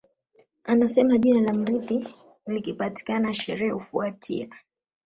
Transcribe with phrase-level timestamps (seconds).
[0.63, 2.07] Anasema jina la mrithi
[2.47, 4.47] likipatikana sherehe hufuatia